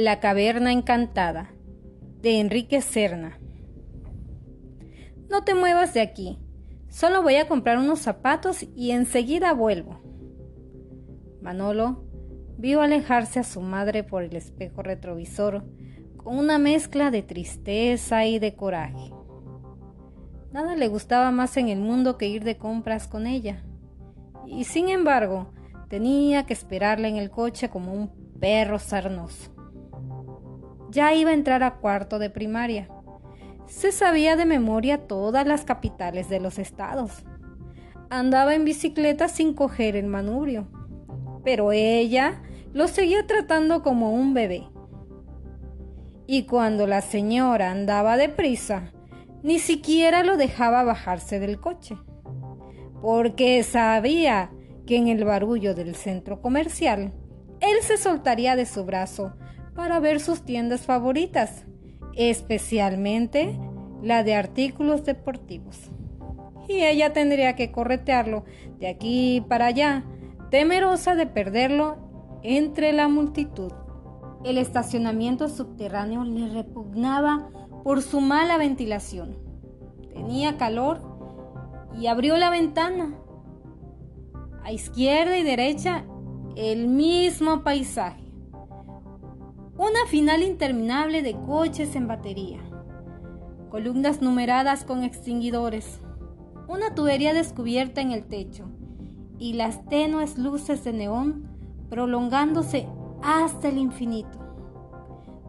[0.00, 1.50] La caverna encantada
[2.22, 3.40] de Enrique Serna.
[5.28, 6.38] No te muevas de aquí.
[6.88, 10.00] Solo voy a comprar unos zapatos y enseguida vuelvo.
[11.42, 12.04] Manolo
[12.58, 15.64] vio alejarse a su madre por el espejo retrovisor
[16.16, 19.12] con una mezcla de tristeza y de coraje.
[20.52, 23.64] Nada le gustaba más en el mundo que ir de compras con ella.
[24.46, 25.52] Y sin embargo,
[25.88, 29.57] tenía que esperarla en el coche como un perro sarnoso.
[30.90, 32.88] Ya iba a entrar a cuarto de primaria.
[33.66, 37.24] Se sabía de memoria todas las capitales de los estados.
[38.10, 40.68] Andaba en bicicleta sin coger el manubrio.
[41.44, 42.42] Pero ella
[42.72, 44.68] lo seguía tratando como un bebé.
[46.26, 48.92] Y cuando la señora andaba deprisa,
[49.42, 51.96] ni siquiera lo dejaba bajarse del coche,
[53.00, 54.50] porque sabía
[54.86, 57.12] que en el barullo del centro comercial
[57.60, 59.34] él se soltaría de su brazo
[59.78, 61.64] para ver sus tiendas favoritas,
[62.16, 63.56] especialmente
[64.02, 65.92] la de artículos deportivos.
[66.66, 68.44] Y ella tendría que corretearlo
[68.80, 70.04] de aquí para allá,
[70.50, 71.96] temerosa de perderlo
[72.42, 73.70] entre la multitud.
[74.44, 77.48] El estacionamiento subterráneo le repugnaba
[77.84, 79.38] por su mala ventilación.
[80.12, 81.02] Tenía calor
[81.96, 83.14] y abrió la ventana.
[84.64, 86.04] A izquierda y derecha
[86.56, 88.27] el mismo paisaje.
[89.78, 92.58] Una final interminable de coches en batería,
[93.70, 96.00] columnas numeradas con extinguidores,
[96.66, 98.64] una tubería descubierta en el techo
[99.38, 101.48] y las tenues luces de neón
[101.88, 102.88] prolongándose
[103.22, 104.40] hasta el infinito.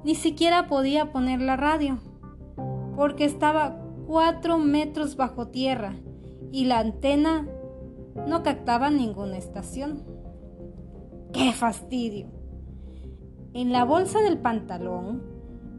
[0.04, 1.98] Ni siquiera podía poner la radio,
[2.96, 5.96] porque estaba cuatro metros bajo tierra
[6.52, 7.48] y la antena
[8.28, 10.04] no captaba ninguna estación.
[11.34, 12.39] ¡Qué fastidio!
[13.54, 15.24] En la bolsa del pantalón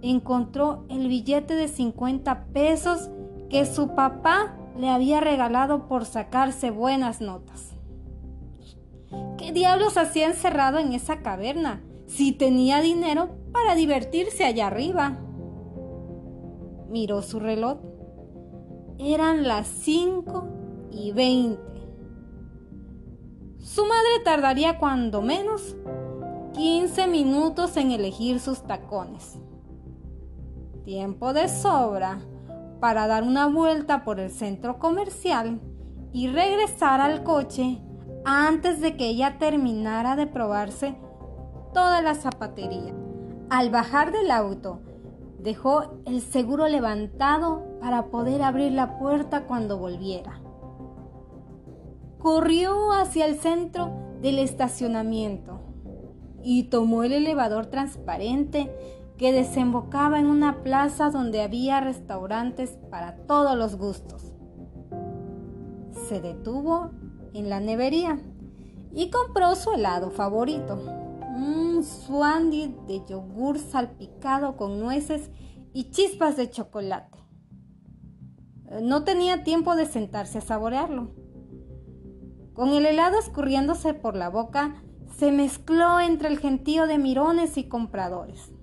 [0.02, 3.10] encontró el billete de 50 pesos
[3.48, 7.74] que su papá le había regalado por sacarse buenas notas.
[9.38, 15.18] ¿Qué diablos hacía encerrado en esa caverna si tenía dinero para divertirse allá arriba?
[16.88, 17.78] Miró su reloj.
[18.98, 21.60] Eran las 5 y 20.
[23.58, 25.76] Su madre tardaría cuando menos
[26.52, 29.38] 15 minutos en elegir sus tacones.
[30.84, 32.18] Tiempo de sobra
[32.80, 35.60] para dar una vuelta por el centro comercial
[36.12, 37.80] y regresar al coche
[38.24, 40.96] antes de que ella terminara de probarse
[41.72, 42.94] toda la zapatería.
[43.48, 44.80] Al bajar del auto,
[45.38, 50.40] dejó el seguro levantado para poder abrir la puerta cuando volviera.
[52.18, 55.69] Corrió hacia el centro del estacionamiento
[56.42, 58.70] y tomó el elevador transparente
[59.18, 64.32] que desembocaba en una plaza donde había restaurantes para todos los gustos.
[66.08, 66.90] Se detuvo
[67.34, 68.18] en la nevería
[68.92, 70.78] y compró su helado favorito,
[71.34, 75.30] un swandy de yogur salpicado con nueces
[75.72, 77.18] y chispas de chocolate.
[78.82, 81.10] No tenía tiempo de sentarse a saborearlo.
[82.54, 84.82] Con el helado escurriéndose por la boca,
[85.20, 88.54] se mezcló entre el gentío de mirones y compradores.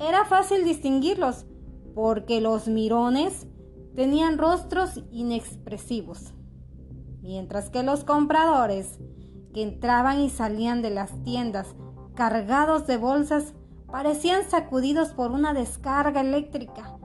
[0.00, 1.46] Era fácil distinguirlos
[1.94, 3.46] porque los mirones
[3.94, 6.34] tenían rostros inexpresivos,
[7.22, 8.98] mientras que los compradores
[9.54, 11.76] que entraban y salían de las tiendas
[12.16, 13.54] cargados de bolsas
[13.86, 16.98] parecían sacudidos por una descarga eléctrica,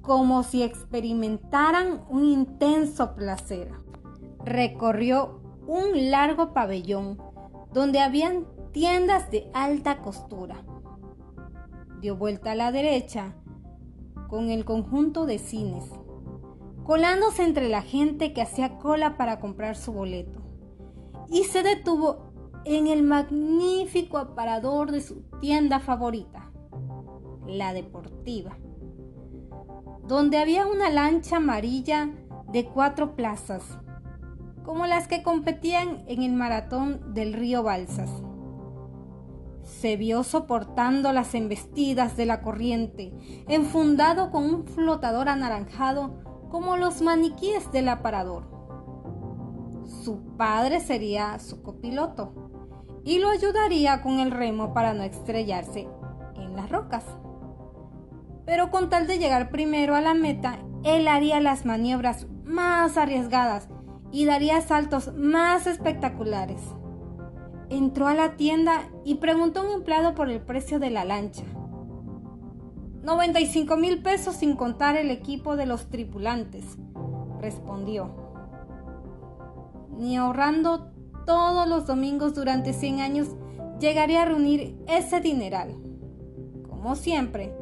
[0.00, 3.70] como si experimentaran un intenso placer.
[4.42, 7.18] Recorrió un largo pabellón
[7.72, 10.64] donde habían tiendas de alta costura.
[12.00, 13.34] Dio vuelta a la derecha
[14.28, 15.84] con el conjunto de cines,
[16.84, 20.40] colándose entre la gente que hacía cola para comprar su boleto,
[21.28, 22.32] y se detuvo
[22.64, 26.50] en el magnífico aparador de su tienda favorita,
[27.46, 28.56] la deportiva,
[30.06, 32.10] donde había una lancha amarilla
[32.52, 33.78] de cuatro plazas
[34.64, 38.10] como las que competían en el maratón del río Balsas.
[39.62, 43.12] Se vio soportando las embestidas de la corriente,
[43.48, 46.20] enfundado con un flotador anaranjado
[46.50, 48.48] como los maniquíes del aparador.
[50.04, 52.34] Su padre sería su copiloto
[53.04, 55.88] y lo ayudaría con el remo para no estrellarse
[56.36, 57.04] en las rocas.
[58.44, 63.68] Pero con tal de llegar primero a la meta, él haría las maniobras más arriesgadas
[64.12, 66.60] y daría saltos más espectaculares.
[67.68, 71.44] entró a la tienda y preguntó a un empleado por el precio de la lancha.
[73.02, 76.64] 95 mil pesos sin contar el equipo de los tripulantes,
[77.40, 78.10] respondió.
[79.96, 80.90] Ni ahorrando
[81.26, 83.28] todos los domingos durante 100 años
[83.78, 85.76] llegaría a reunir ese dineral.
[86.68, 87.54] Como siempre,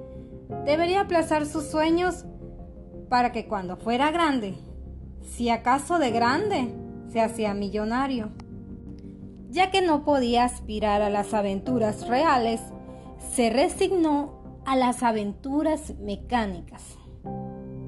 [0.64, 2.24] debería aplazar sus sueños
[3.08, 4.56] para que cuando fuera grande,
[5.22, 6.74] si acaso de grande,
[7.10, 8.30] se hacía millonario.
[9.50, 12.60] Ya que no podía aspirar a las aventuras reales,
[13.32, 16.98] se resignó a las aventuras mecánicas.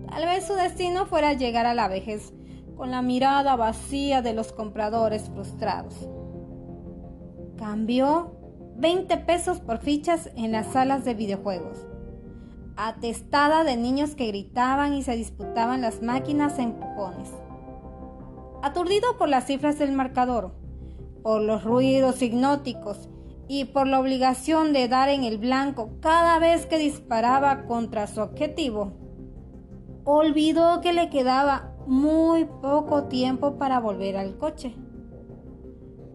[0.09, 2.33] Tal vez su destino fuera llegar a la vejez
[2.77, 5.95] con la mirada vacía de los compradores frustrados.
[7.59, 8.33] Cambió
[8.77, 11.87] 20 pesos por fichas en las salas de videojuegos,
[12.89, 17.29] atestada de niños que gritaban y se disputaban las máquinas en empujones.
[18.63, 20.55] Aturdido por las cifras del marcador,
[21.23, 23.09] por los ruidos hipnóticos
[23.49, 28.21] y por la obligación de dar en el blanco cada vez que disparaba contra su
[28.21, 28.93] objetivo,
[30.05, 34.75] olvidó que le quedaba muy poco tiempo para volver al coche.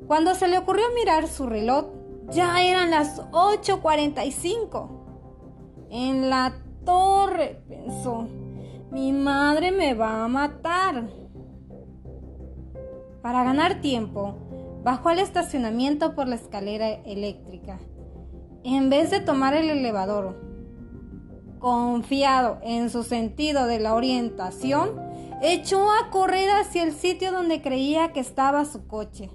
[0.08, 1.88] Cuando se le ocurrió mirar su reloj,
[2.30, 5.05] ya eran las 8.45.
[5.90, 6.56] En la
[6.86, 8.28] torre, pensó,
[8.92, 11.10] mi madre me va a matar.
[13.22, 14.36] Para ganar tiempo,
[14.84, 17.80] bajó al estacionamiento por la escalera eléctrica,
[18.64, 20.36] en vez de tomar el elevador.
[21.60, 25.02] Confiado en su sentido de la orientación,
[25.42, 29.30] echó a correr hacia el sitio donde creía que estaba su coche.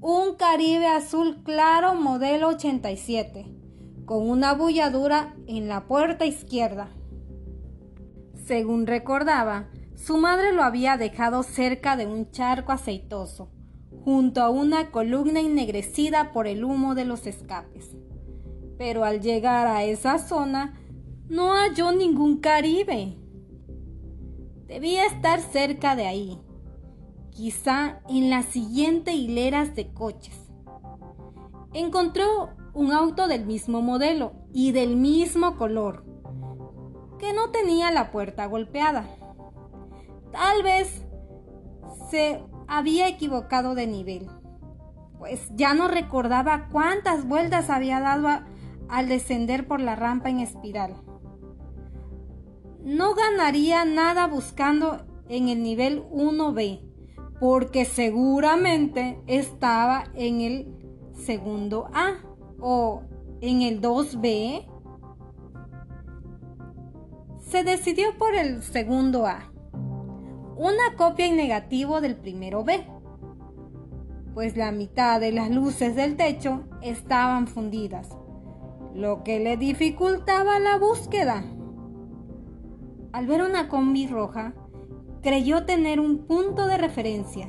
[0.00, 3.59] Un Caribe azul claro modelo 87,
[4.04, 6.88] con una bulladura en la puerta izquierda.
[8.34, 13.50] Según recordaba, su madre lo había dejado cerca de un charco aceitoso
[14.04, 17.96] junto a una columna ennegrecida por el humo de los escapes.
[18.78, 20.80] Pero al llegar a esa zona
[21.28, 23.16] no halló ningún Caribe.
[24.66, 26.38] Debía estar cerca de ahí,
[27.30, 30.50] quizá en las siguientes hileras de coches.
[31.72, 36.02] Encontró un auto del mismo modelo y del mismo color,
[37.18, 39.04] que no tenía la puerta golpeada.
[40.32, 41.04] Tal vez
[42.10, 44.30] se había equivocado de nivel,
[45.18, 48.46] pues ya no recordaba cuántas vueltas había dado
[48.88, 50.94] al descender por la rampa en espiral.
[52.82, 56.80] No ganaría nada buscando en el nivel 1B,
[57.40, 62.29] porque seguramente estaba en el segundo A
[62.60, 63.02] o
[63.40, 64.66] en el 2B.
[67.40, 69.50] Se decidió por el segundo A
[70.60, 72.86] una copia en negativo del primero B,
[74.34, 78.10] pues la mitad de las luces del techo estaban fundidas,
[78.94, 81.44] lo que le dificultaba la búsqueda.
[83.12, 84.52] Al ver una combi roja,
[85.22, 87.48] creyó tener un punto de referencia,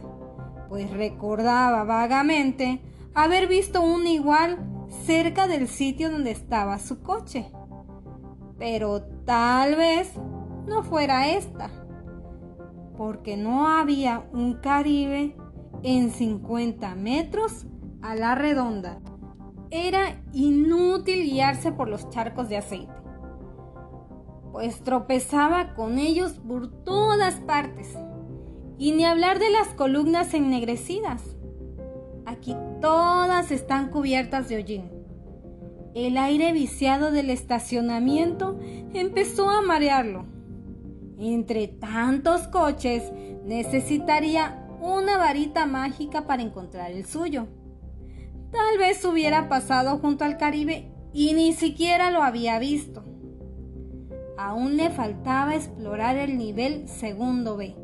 [0.70, 2.82] pues recordaba vagamente
[3.14, 4.71] haber visto una igual
[5.06, 7.52] cerca del sitio donde estaba su coche.
[8.58, 10.14] Pero tal vez
[10.68, 11.70] no fuera esta
[13.02, 15.36] porque no había un Caribe
[15.82, 17.66] en 50 metros
[18.04, 19.00] a la redonda.
[19.72, 22.94] Era inútil guiarse por los charcos de aceite,
[24.52, 27.98] pues tropezaba con ellos por todas partes.
[28.78, 31.24] Y ni hablar de las columnas ennegrecidas.
[32.28, 34.91] Aquí todas están cubiertas de hollín.
[35.94, 38.60] El aire viciado del estacionamiento
[38.94, 40.26] empezó a marearlo
[41.22, 43.12] entre tantos coches,
[43.46, 47.48] necesitaría una varita mágica para encontrar el suyo.
[48.52, 53.04] Tal vez hubiera pasado junto al Caribe y ni siquiera lo había visto.
[54.36, 57.76] Aún le faltaba explorar el nivel segundo B.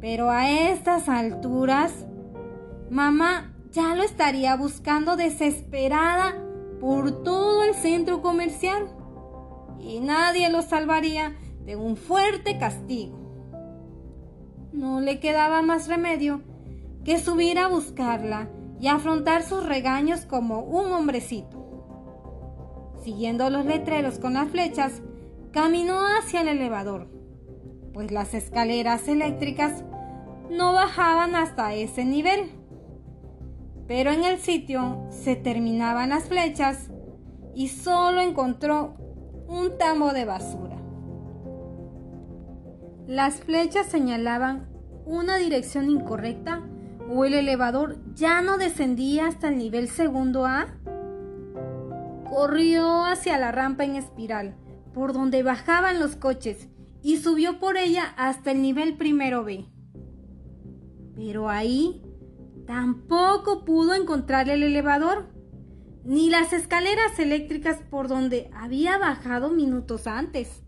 [0.00, 2.06] Pero a estas alturas,
[2.90, 6.43] mamá ya lo estaría buscando desesperada
[6.84, 8.94] por todo el centro comercial.
[9.80, 13.16] Y nadie lo salvaría de un fuerte castigo.
[14.70, 16.42] No le quedaba más remedio
[17.02, 22.92] que subir a buscarla y afrontar sus regaños como un hombrecito.
[23.02, 25.00] Siguiendo los letreros con las flechas,
[25.52, 27.08] caminó hacia el elevador,
[27.94, 29.84] pues las escaleras eléctricas
[30.50, 32.50] no bajaban hasta ese nivel.
[33.86, 36.90] Pero en el sitio se terminaban las flechas
[37.54, 38.96] y solo encontró
[39.46, 40.76] un tambo de basura.
[43.06, 44.68] Las flechas señalaban
[45.04, 46.62] una dirección incorrecta
[47.08, 50.68] ¿O el elevador ya no descendía hasta el nivel segundo A?
[52.28, 54.56] Corrió hacia la rampa en espiral,
[54.94, 56.68] por donde bajaban los coches,
[57.02, 59.66] y subió por ella hasta el nivel primero B.
[61.14, 62.02] Pero ahí
[62.66, 65.26] tampoco pudo encontrar el elevador,
[66.04, 70.62] ni las escaleras eléctricas por donde había bajado minutos antes.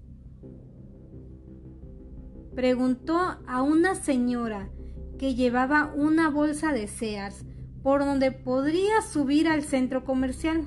[2.55, 4.71] Preguntó a una señora
[5.19, 7.45] que llevaba una bolsa de Sears
[7.83, 10.65] por donde podría subir al centro comercial.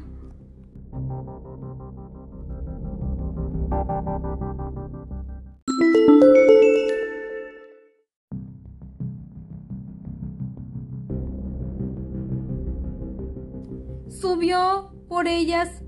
[14.10, 15.84] Subió por ellas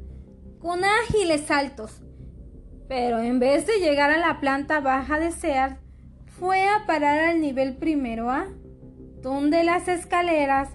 [0.59, 2.03] con ágiles saltos,
[2.87, 5.77] pero en vez de llegar a la planta baja de Sears,
[6.27, 8.47] fue a parar al nivel primero A,
[9.21, 10.69] donde las escaleras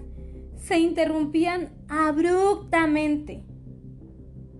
[0.57, 3.45] se interrumpían abruptamente.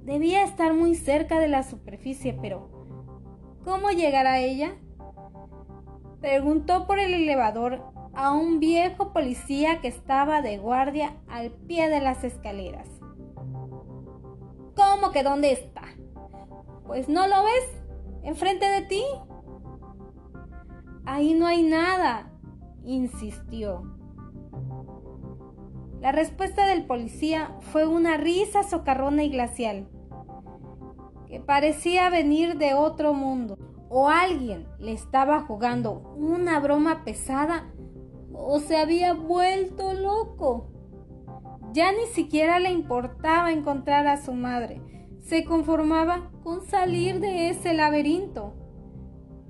[0.03, 2.69] Debía estar muy cerca de la superficie, pero
[3.65, 4.75] ¿cómo llegar a ella?
[6.21, 7.83] Preguntó por el elevador
[8.17, 12.87] a un viejo policía que estaba de guardia al pie de las escaleras.
[14.75, 15.83] ¿Cómo que dónde está?
[16.87, 17.83] Pues no lo ves,
[18.23, 19.03] enfrente de ti.
[21.05, 22.31] Ahí no hay nada,
[22.83, 23.83] insistió.
[26.01, 29.89] La respuesta del policía fue una risa socarrona y glacial,
[31.27, 33.59] que parecía venir de otro mundo.
[33.89, 37.71] O alguien le estaba jugando una broma pesada
[38.37, 40.71] o se había vuelto loco.
[41.73, 44.81] Ya ni siquiera le importaba encontrar a su madre.
[45.19, 48.53] Se conformaba con salir de ese laberinto.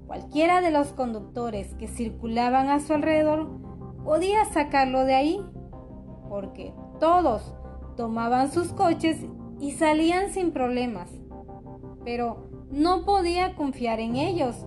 [0.07, 3.49] Cualquiera de los conductores que circulaban a su alrededor
[4.03, 5.45] podía sacarlo de ahí,
[6.29, 7.53] porque todos
[7.95, 9.25] tomaban sus coches
[9.59, 11.11] y salían sin problemas.
[12.03, 14.65] Pero no podía confiar en ellos,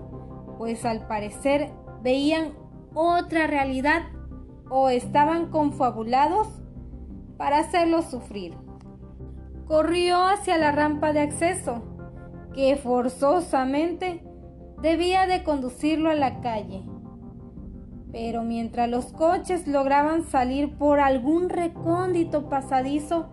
[0.58, 1.72] pues al parecer
[2.02, 2.52] veían
[2.94, 4.02] otra realidad
[4.68, 6.48] o estaban confabulados
[7.36, 8.54] para hacerlo sufrir.
[9.66, 11.82] Corrió hacia la rampa de acceso,
[12.54, 14.22] que forzosamente
[14.82, 16.82] debía de conducirlo a la calle.
[18.12, 23.30] Pero mientras los coches lograban salir por algún recóndito pasadizo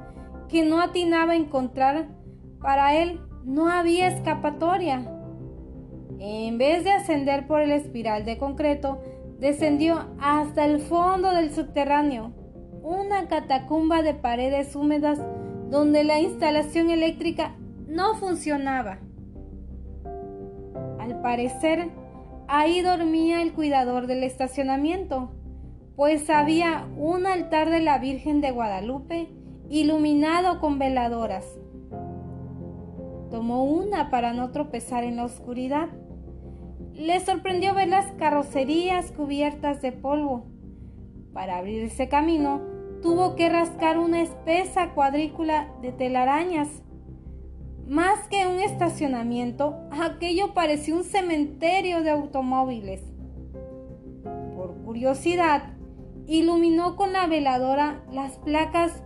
[0.47, 2.09] que no atinaba a encontrar,
[2.61, 5.13] para él no había escapatoria.
[6.19, 8.99] En vez de ascender por el espiral de concreto,
[9.39, 12.31] descendió hasta el fondo del subterráneo,
[12.81, 15.19] una catacumba de paredes húmedas
[15.69, 17.55] donde la instalación eléctrica
[17.87, 18.99] no funcionaba.
[20.99, 21.89] Al parecer,
[22.47, 25.31] ahí dormía el cuidador del estacionamiento,
[25.95, 29.29] pues había un altar de la Virgen de Guadalupe
[29.69, 31.45] iluminado con veladoras.
[33.29, 35.89] Tomó una para no tropezar en la oscuridad.
[36.97, 40.47] Le sorprendió ver las carrocerías cubiertas de polvo.
[41.31, 42.61] Para abrirse camino,
[43.01, 46.81] tuvo que rascar una espesa cuadrícula de telarañas
[47.87, 53.01] más que un estacionamiento, aquello parecía un cementerio de automóviles.
[54.57, 55.73] Por curiosidad,
[56.27, 59.03] iluminó con la veladora las placas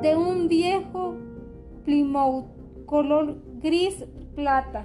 [0.00, 1.14] de un viejo
[1.84, 2.46] Plymouth
[2.86, 4.04] color gris
[4.34, 4.84] plata.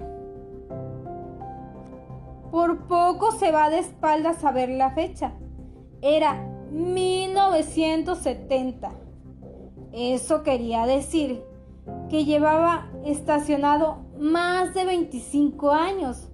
[2.52, 5.34] Por poco se va de espaldas a ver la fecha.
[6.02, 6.36] Era
[6.72, 8.92] 1970.
[9.92, 11.44] Eso quería decir
[12.10, 16.30] que llevaba estacionado más de 25 años.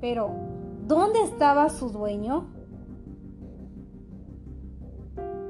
[0.00, 0.30] Pero,
[0.86, 2.48] ¿dónde estaba su dueño?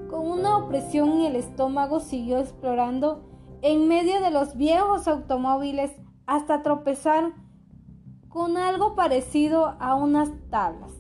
[0.09, 3.31] Con una opresión en el estómago siguió explorando
[3.63, 5.93] en medio de los viejos automóviles
[6.27, 7.33] hasta tropezar
[8.31, 10.93] con algo parecido a unas tablas.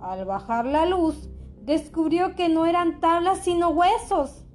[0.00, 1.28] Al bajar la luz,
[1.60, 4.46] descubrió que no eran tablas sino huesos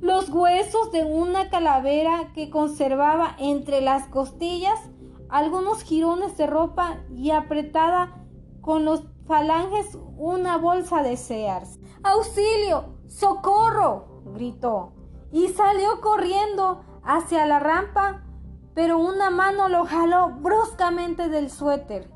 [0.00, 4.78] los huesos de una calavera que conservaba entre las costillas
[5.28, 8.24] algunos jirones de ropa y apretada
[8.60, 11.80] con los falanges una bolsa de Sears.
[12.02, 12.94] ¡Auxilio!
[13.08, 14.22] ¡Socorro!
[14.34, 14.92] gritó
[15.32, 18.24] y salió corriendo hacia la rampa,
[18.78, 22.08] pero una mano lo jaló bruscamente del suéter.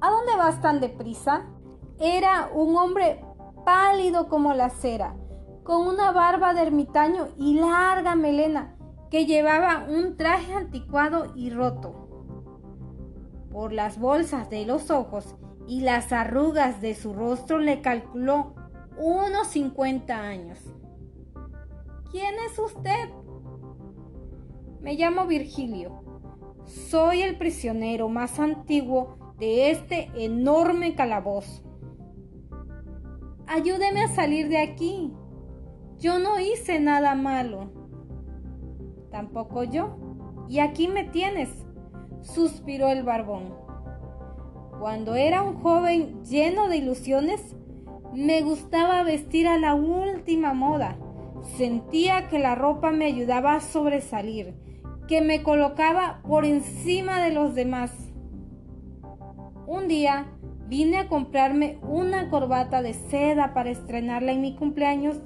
[0.00, 1.44] ¿A dónde vas tan deprisa?
[2.00, 3.22] Era un hombre
[3.66, 5.14] pálido como la cera
[5.64, 8.74] con una barba de ermitaño y larga melena,
[9.10, 12.08] que llevaba un traje anticuado y roto.
[13.52, 15.36] Por las bolsas de los ojos
[15.66, 18.54] y las arrugas de su rostro le calculó
[18.96, 20.58] unos 50 años.
[22.10, 23.10] ¿Quién es usted?
[24.80, 26.02] Me llamo Virgilio.
[26.64, 31.62] Soy el prisionero más antiguo de este enorme calabozo.
[33.46, 35.12] Ayúdeme a salir de aquí.
[35.98, 37.72] Yo no hice nada malo.
[39.10, 39.96] Tampoco yo.
[40.48, 41.50] Y aquí me tienes,
[42.22, 43.54] suspiró el barbón.
[44.78, 47.56] Cuando era un joven lleno de ilusiones,
[48.14, 50.96] me gustaba vestir a la última moda.
[51.56, 54.54] Sentía que la ropa me ayudaba a sobresalir,
[55.08, 57.90] que me colocaba por encima de los demás.
[59.66, 60.26] Un día
[60.68, 65.20] vine a comprarme una corbata de seda para estrenarla en mi cumpleaños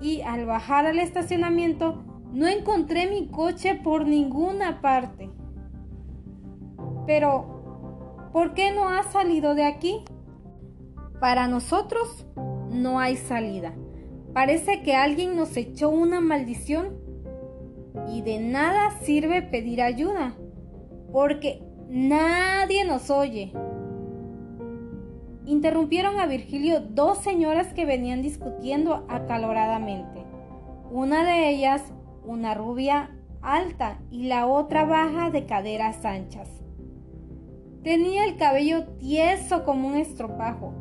[0.00, 2.02] y al bajar al estacionamiento
[2.32, 5.30] no encontré mi coche por ninguna parte.
[7.06, 10.02] Pero, ¿por qué no ha salido de aquí?
[11.20, 12.26] Para nosotros
[12.70, 13.74] no hay salida.
[14.32, 17.07] Parece que alguien nos echó una maldición
[18.08, 20.34] y de nada sirve pedir ayuda,
[21.12, 23.50] porque Nadie nos oye.
[25.46, 30.22] Interrumpieron a Virgilio dos señoras que venían discutiendo acaloradamente.
[30.90, 31.82] Una de ellas,
[32.26, 36.50] una rubia alta y la otra baja de caderas anchas.
[37.82, 40.74] Tenía el cabello tieso como un estropajo,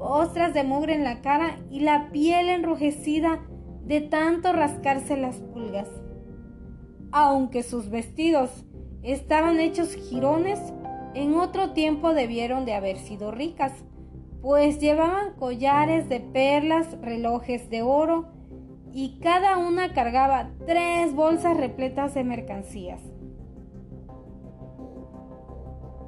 [0.00, 3.46] ostras de mugre en la cara y la piel enrojecida
[3.84, 5.88] de tanto rascarse las pulgas.
[7.10, 8.50] Aunque sus vestidos
[9.02, 10.60] estaban hechos jirones,
[11.14, 13.72] en otro tiempo debieron de haber sido ricas,
[14.42, 18.26] pues llevaban collares de perlas, relojes de oro,
[18.92, 23.00] y cada una cargaba tres bolsas repletas de mercancías.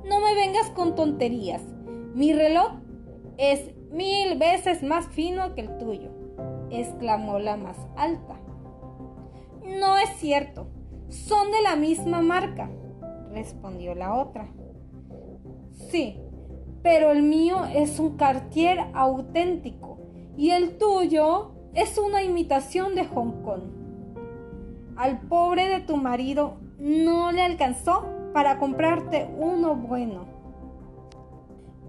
[0.04, 1.62] No me vengas con tonterías.
[2.14, 2.73] Mi reloj
[3.37, 6.11] es mil veces más fino que el tuyo,
[6.71, 8.41] exclamó la más alta.
[9.65, 10.67] No es cierto,
[11.10, 12.70] son de la misma marca
[13.32, 14.49] respondió la otra.
[15.90, 16.20] Sí,
[16.82, 19.99] pero el mío es un Cartier auténtico
[20.36, 23.62] y el tuyo es una imitación de Hong Kong.
[24.96, 30.26] Al pobre de tu marido no le alcanzó para comprarte uno bueno.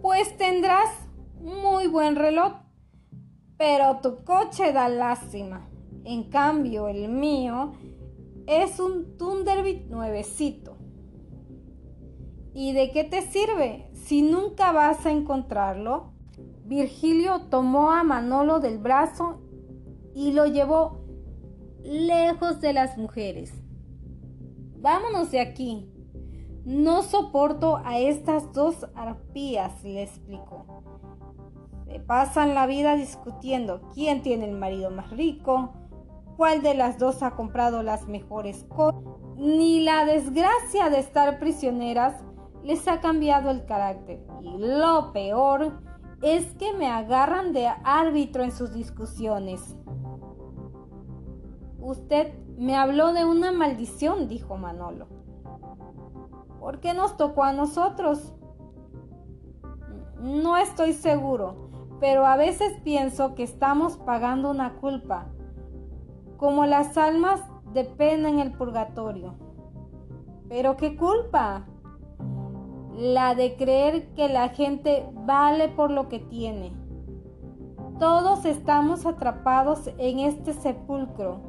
[0.01, 0.89] Pues tendrás
[1.39, 2.53] muy buen reloj,
[3.57, 5.67] pero tu coche da lástima.
[6.03, 7.73] En cambio, el mío
[8.47, 10.77] es un Thunderbird nuevecito.
[12.54, 16.13] ¿Y de qué te sirve si nunca vas a encontrarlo?
[16.65, 19.41] Virgilio tomó a Manolo del brazo
[20.13, 21.01] y lo llevó
[21.84, 23.54] lejos de las mujeres.
[24.80, 25.88] Vámonos de aquí.
[26.65, 30.84] No soporto a estas dos arpías, le explicó.
[31.88, 35.73] Se pasan la vida discutiendo quién tiene el marido más rico,
[36.38, 39.02] cuál de las dos ha comprado las mejores cosas,
[39.38, 42.24] ni la desgracia de estar prisioneras
[42.63, 44.24] les ha cambiado el carácter.
[44.41, 45.82] Y lo peor
[46.22, 49.76] es que me agarran de árbitro en sus discusiones.
[51.80, 55.08] Usted me habló de una maldición, dijo Manolo.
[56.60, 58.36] ¿Por qué nos tocó a nosotros?
[60.22, 65.30] No estoy seguro, pero a veces pienso que estamos pagando una culpa,
[66.41, 67.39] como las almas
[67.71, 69.36] de pena en el purgatorio.
[70.49, 71.67] ¿Pero qué culpa?
[72.97, 76.71] la de creer que la gente vale por lo que tiene.
[77.99, 81.39] Todos estamos atrapados en este sepulcro.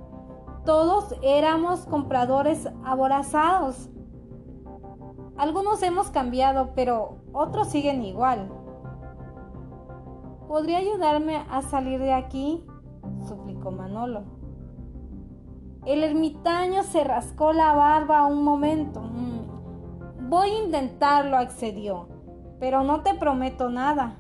[0.65, 3.91] Todos éramos compradores aborazados.
[5.37, 8.51] Algunos hemos cambiado, pero otros siguen igual.
[10.47, 12.65] ¿Podría ayudarme a salir de aquí?
[13.27, 14.42] suplicó Manolo.
[15.85, 19.01] El ermitaño se rascó la barba un momento.
[19.01, 19.33] Mm,
[20.33, 22.09] Voy a intentarlo, accedió,
[22.59, 24.17] pero no te prometo nada.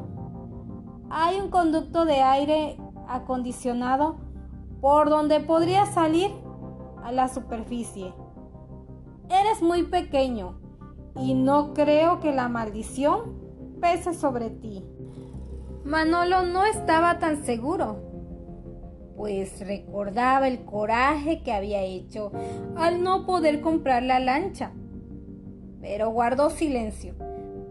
[1.08, 2.76] Hay un conducto de aire
[3.08, 4.16] acondicionado
[4.82, 6.30] por donde podría salir
[7.02, 8.12] a la superficie.
[9.30, 10.58] Eres muy pequeño
[11.16, 13.32] y no creo que la maldición
[13.80, 14.84] pese sobre ti.
[15.82, 18.11] Manolo no estaba tan seguro,
[19.16, 22.32] pues recordaba el coraje que había hecho
[22.76, 24.72] al no poder comprar la lancha
[25.82, 27.14] pero guardó silencio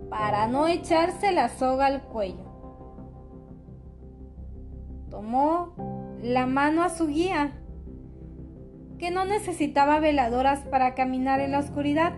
[0.09, 2.51] para no echarse la soga al cuello.
[5.09, 5.73] Tomó
[6.21, 7.53] la mano a su guía,
[8.99, 12.13] que no necesitaba veladoras para caminar en la oscuridad,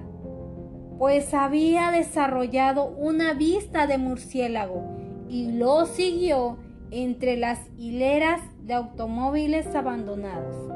[0.98, 4.84] pues había desarrollado una vista de murciélago
[5.30, 6.58] y lo siguió
[6.96, 10.72] entre las hileras de automóviles abandonados.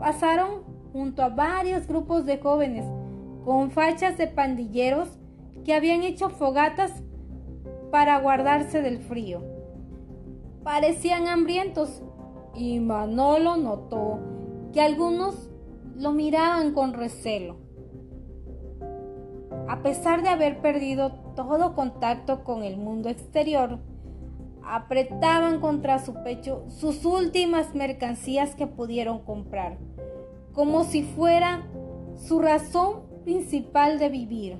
[0.00, 2.84] Pasaron junto a varios grupos de jóvenes
[3.44, 5.08] con fachas de pandilleros
[5.64, 7.04] que habían hecho fogatas
[7.92, 9.44] para guardarse del frío.
[10.64, 12.02] Parecían hambrientos
[12.56, 14.18] y Manolo notó
[14.72, 15.50] que algunos
[15.96, 17.67] lo miraban con recelo.
[19.68, 23.78] A pesar de haber perdido todo contacto con el mundo exterior,
[24.64, 29.78] apretaban contra su pecho sus últimas mercancías que pudieron comprar,
[30.54, 31.66] como si fuera
[32.16, 34.58] su razón principal de vivir.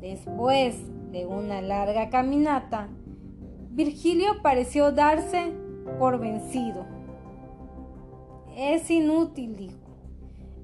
[0.00, 0.76] Después
[1.12, 2.88] de una larga caminata,
[3.70, 5.52] Virgilio pareció darse
[5.98, 6.86] por vencido.
[8.56, 9.79] Es inútil, dijo.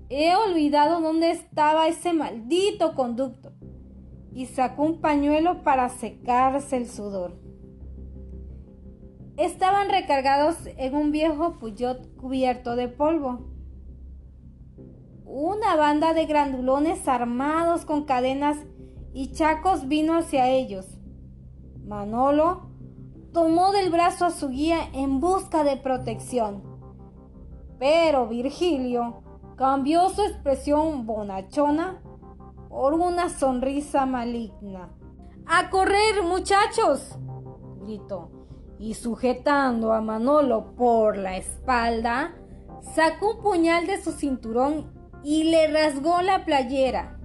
[0.09, 3.53] He olvidado dónde estaba ese maldito conducto.
[4.33, 7.41] Y sacó un pañuelo para secarse el sudor.
[9.37, 13.51] Estaban recargados en un viejo Puyot cubierto de polvo.
[15.25, 18.59] Una banda de grandulones armados con cadenas
[19.13, 20.87] y chacos vino hacia ellos.
[21.85, 22.71] Manolo
[23.33, 26.63] tomó del brazo a su guía en busca de protección.
[27.79, 29.23] Pero Virgilio
[29.57, 32.03] cambió su expresión bonachona
[32.69, 34.91] por una sonrisa maligna.
[35.47, 37.19] ¡A correr, muchachos!
[37.81, 38.31] gritó,
[38.79, 42.35] y sujetando a Manolo por la espalda,
[42.95, 44.93] sacó un puñal de su cinturón
[45.23, 47.19] y le rasgó la playera.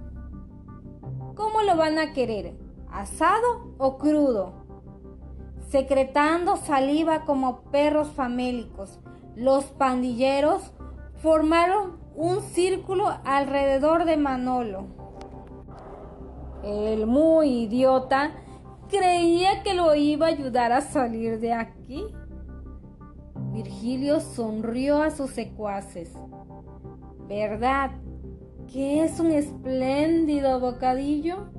[1.34, 2.56] ¿Cómo lo van a querer?
[2.90, 4.64] ¿Asado o crudo?
[5.68, 9.00] Secretando saliva como perros famélicos,
[9.34, 10.72] los pandilleros
[11.16, 14.86] formaron un círculo alrededor de Manolo.
[16.62, 18.32] El muy idiota
[18.88, 22.04] creía que lo iba a ayudar a salir de aquí.
[23.52, 26.12] Virgilio sonrió a sus secuaces.
[27.28, 27.90] ¿Verdad
[28.72, 31.50] que es un espléndido bocadillo?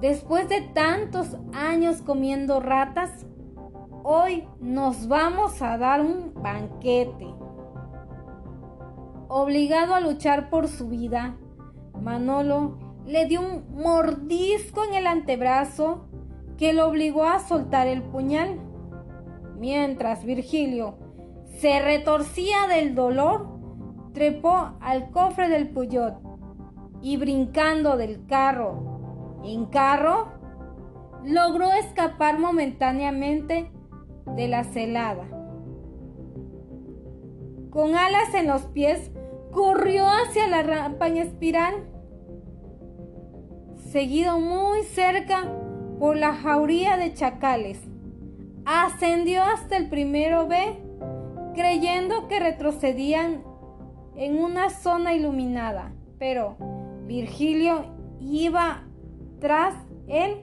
[0.00, 3.26] Después de tantos años comiendo ratas,
[4.04, 7.37] hoy nos vamos a dar un banquete.
[9.28, 11.36] Obligado a luchar por su vida,
[12.00, 16.06] Manolo le dio un mordisco en el antebrazo
[16.56, 18.58] que lo obligó a soltar el puñal.
[19.58, 20.98] Mientras Virgilio
[21.60, 23.48] se retorcía del dolor,
[24.14, 26.14] trepó al cofre del Puyot
[27.02, 28.98] y brincando del carro
[29.44, 30.28] en carro,
[31.24, 33.70] logró escapar momentáneamente
[34.34, 35.24] de la celada.
[37.70, 39.10] Con alas en los pies,
[39.58, 41.74] corrió hacia la rampa en espiral,
[43.90, 45.52] seguido muy cerca
[45.98, 47.80] por la jauría de chacales.
[48.64, 50.80] Ascendió hasta el primero B
[51.56, 53.42] creyendo que retrocedían
[54.14, 56.56] en una zona iluminada, pero
[57.08, 57.86] Virgilio
[58.20, 58.84] iba
[59.40, 59.74] tras
[60.06, 60.36] él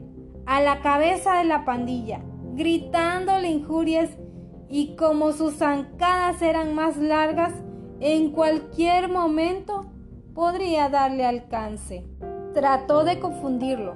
[0.46, 2.20] a la cabeza de la pandilla,
[2.54, 4.10] gritándole injurias
[4.68, 7.54] y como sus zancadas eran más largas,
[8.08, 9.88] en cualquier momento
[10.36, 12.06] podría darle alcance.
[12.54, 13.96] Trató de confundirlo,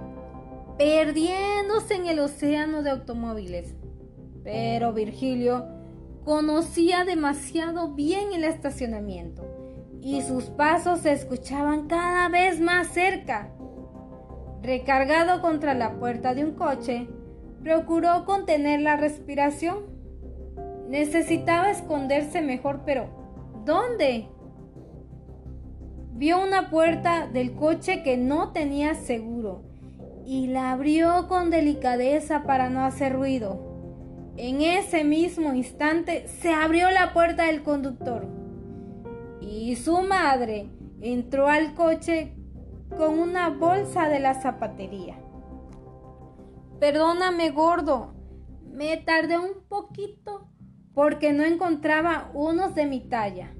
[0.79, 3.75] perdiéndose en el océano de automóviles.
[4.43, 5.79] Pero Virgilio
[6.25, 9.41] Conocía demasiado bien el estacionamiento
[10.01, 13.49] y sus pasos se escuchaban cada vez más cerca.
[14.61, 17.07] Recargado contra la puerta de un coche,
[17.63, 19.85] procuró contener la respiración.
[20.87, 23.18] Necesitaba esconderse mejor, pero
[23.65, 24.27] ¿dónde?
[26.13, 29.63] Vio una puerta del coche que no tenía seguro
[30.25, 33.69] y la abrió con delicadeza para no hacer ruido.
[34.37, 38.27] En ese mismo instante se abrió la puerta del conductor
[39.41, 40.69] y su madre
[41.01, 42.35] entró al coche
[42.97, 45.19] con una bolsa de la zapatería.
[46.79, 48.13] Perdóname, gordo,
[48.71, 50.49] me tardé un poquito
[50.93, 53.53] porque no encontraba unos de mi talla.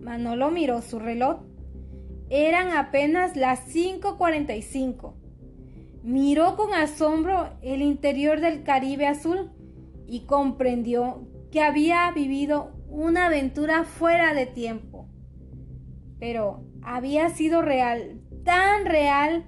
[0.00, 1.40] Manolo miró su reloj.
[2.30, 5.14] Eran apenas las 5.45.
[6.02, 9.50] Miró con asombro el interior del Caribe azul
[10.06, 15.08] y comprendió que había vivido una aventura fuera de tiempo.
[16.18, 19.46] Pero había sido real, tan real,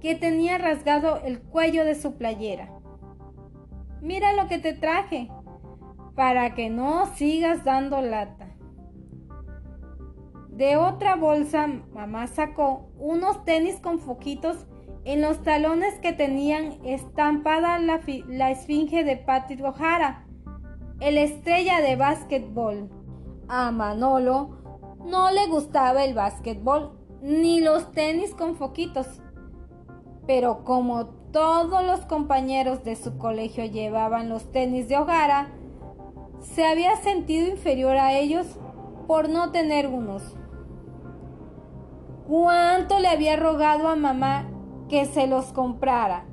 [0.00, 2.70] que tenía rasgado el cuello de su playera.
[4.00, 5.28] Mira lo que te traje,
[6.20, 8.46] para que no sigas dando lata.
[10.50, 14.66] De otra bolsa, mamá sacó unos tenis con foquitos
[15.06, 20.26] en los talones que tenían estampada la, la esfinge de Patrick O'Hara,
[21.00, 22.90] el estrella de básquetbol.
[23.48, 24.58] A Manolo
[25.02, 29.22] no le gustaba el básquetbol ni los tenis con foquitos,
[30.26, 35.56] pero como todos los compañeros de su colegio llevaban los tenis de O'Hara,
[36.40, 38.58] se había sentido inferior a ellos
[39.06, 40.36] por no tener unos.
[42.26, 44.48] ¿Cuánto le había rogado a mamá
[44.88, 46.26] que se los comprara?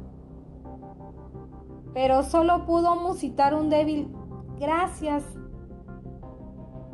[1.94, 4.14] Pero solo pudo musitar un débil
[4.60, 5.24] gracias,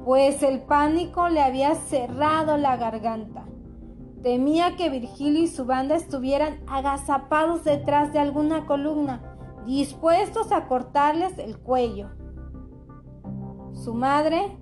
[0.06, 3.46] pues el pánico le había cerrado la garganta.
[4.22, 9.22] Temía que Virgilio y su banda estuvieran agazapados detrás de alguna columna,
[9.66, 12.23] dispuestos a cortarles el cuello.
[13.84, 14.58] Su madre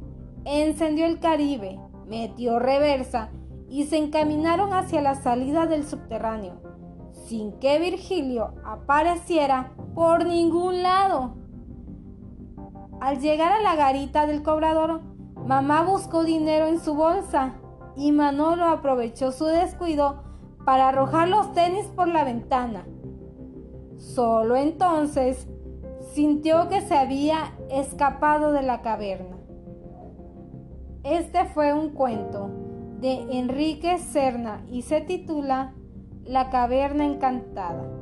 [0.46, 3.30] encendió el Caribe, metió reversa
[3.70, 6.60] y se encaminaron hacia la salida del subterráneo,
[7.28, 11.36] sin que Virgilio apareciera por ningún lado.
[13.00, 15.02] Al llegar a la garita del cobrador,
[15.36, 17.54] mamá buscó dinero en su bolsa
[17.96, 20.24] y Manolo aprovechó su descuido
[20.66, 22.88] para arrojar los tenis por la ventana.
[23.98, 25.48] Solo entonces
[26.14, 29.38] sintió que se había escapado de la caverna.
[31.04, 32.50] Este fue un cuento
[33.00, 35.74] de Enrique Serna y se titula
[36.24, 38.01] La caverna encantada.